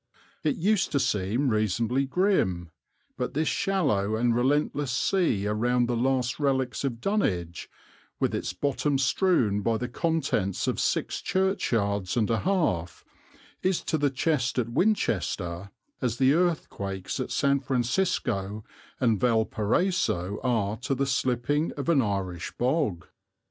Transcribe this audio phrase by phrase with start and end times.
[0.43, 2.71] It used to seem reasonably grim.
[3.17, 7.69] But this shallow and relentless sea round the last relics of Dunwich,
[8.19, 13.05] with its bottom strewn by the contents of six churchyards and a half,
[13.61, 15.69] is to the chest at Winchester
[16.01, 18.63] as the earthquakes at San Francisco
[18.99, 23.05] and Valparaiso are to the slipping of an Irish bog.